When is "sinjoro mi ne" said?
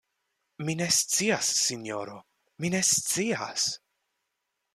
1.65-2.81